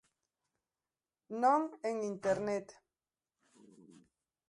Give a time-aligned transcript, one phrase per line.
[1.43, 2.67] Non en Internet.